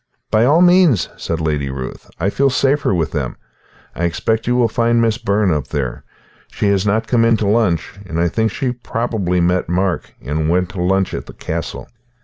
"By 0.31 0.45
all 0.45 0.63
means," 0.63 1.09
said 1.15 1.39
Lady 1.39 1.69
Ruth. 1.69 2.09
"I 2.19 2.31
feel 2.31 2.49
safer 2.49 2.91
with 2.91 3.11
them. 3.11 3.37
I 3.95 4.05
expect 4.05 4.47
you 4.47 4.55
will 4.55 4.67
find 4.67 4.99
Miss 4.99 5.19
Byrne 5.19 5.53
up 5.53 5.67
there. 5.67 6.03
She 6.47 6.69
has 6.69 6.87
not 6.87 7.05
come 7.05 7.23
in 7.23 7.37
to 7.37 7.47
lunch, 7.47 7.99
and 8.07 8.19
I 8.19 8.27
think 8.27 8.49
she 8.49 8.71
probably 8.71 9.39
met 9.41 9.69
Mark 9.69 10.15
and 10.25 10.49
went 10.49 10.69
to 10.69 10.81
lunch 10.81 11.13
at 11.13 11.27
the 11.27 11.33
castle. 11.33 11.87